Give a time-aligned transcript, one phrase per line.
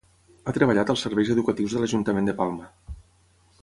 [0.45, 2.71] Ha treballat als Serveis Educatius de l’Ajuntament de Palma.